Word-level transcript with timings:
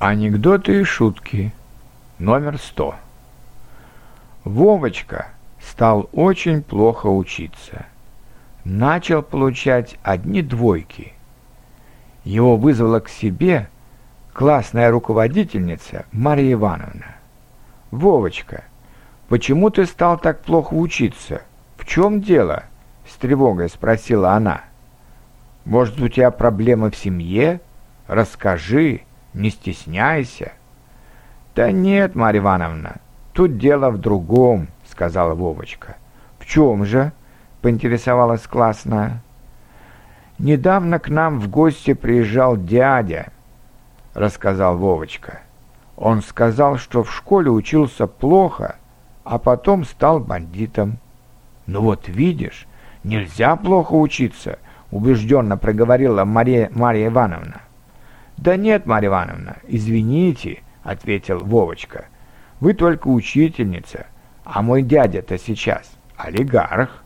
Анекдоты 0.00 0.80
и 0.80 0.82
шутки. 0.82 1.52
Номер 2.18 2.56
сто. 2.56 2.94
Вовочка 4.44 5.26
стал 5.60 6.08
очень 6.14 6.62
плохо 6.62 7.06
учиться. 7.08 7.84
Начал 8.64 9.20
получать 9.20 9.98
одни 10.02 10.40
двойки. 10.40 11.12
Его 12.24 12.56
вызвала 12.56 13.00
к 13.00 13.10
себе 13.10 13.68
классная 14.32 14.90
руководительница 14.90 16.06
Мария 16.12 16.54
Ивановна. 16.54 17.16
«Вовочка, 17.90 18.64
почему 19.28 19.68
ты 19.68 19.84
стал 19.84 20.16
так 20.16 20.40
плохо 20.40 20.72
учиться? 20.72 21.42
В 21.76 21.84
чем 21.84 22.22
дело?»— 22.22 22.64
с 23.06 23.16
тревогой 23.16 23.68
спросила 23.68 24.32
она. 24.32 24.62
«Может, 25.66 26.00
у 26.00 26.08
тебя 26.08 26.30
проблемы 26.30 26.90
в 26.90 26.96
семье? 26.96 27.60
Расскажи» 28.06 29.02
не 29.34 29.50
стесняйся». 29.50 30.52
«Да 31.54 31.72
нет, 31.72 32.14
Марья 32.14 32.40
Ивановна, 32.40 32.96
тут 33.32 33.58
дело 33.58 33.90
в 33.90 33.98
другом»,— 33.98 34.68
сказала 34.88 35.34
Вовочка. 35.34 35.96
«В 36.38 36.46
чем 36.46 36.84
же?»— 36.84 37.12
поинтересовалась 37.60 38.46
классная. 38.46 39.20
«Недавно 40.38 40.98
к 40.98 41.08
нам 41.08 41.38
в 41.40 41.50
гости 41.50 41.92
приезжал 41.92 42.56
дядя»,— 42.56 43.32
рассказал 44.14 44.78
Вовочка. 44.78 45.40
«Он 45.96 46.22
сказал, 46.22 46.78
что 46.78 47.02
в 47.02 47.12
школе 47.12 47.50
учился 47.50 48.06
плохо, 48.06 48.76
а 49.24 49.38
потом 49.38 49.84
стал 49.84 50.20
бандитом». 50.20 50.98
«Ну 51.66 51.82
вот 51.82 52.08
видишь, 52.08 52.66
нельзя 53.04 53.54
плохо 53.56 53.92
учиться»,— 53.92 54.58
убежденно 54.90 55.56
проговорила 55.58 56.24
Мария, 56.24 56.70
Марья 56.74 57.08
Ивановна. 57.08 57.60
«Да 58.40 58.56
нет, 58.56 58.86
Марья 58.86 59.08
Ивановна, 59.08 59.58
извините»,— 59.68 60.62
ответил 60.82 61.40
Вовочка. 61.40 62.06
«Вы 62.58 62.72
только 62.72 63.08
учительница, 63.08 64.06
а 64.44 64.62
мой 64.62 64.82
дядя-то 64.82 65.36
сейчас 65.36 65.92
олигарх». 66.16 67.04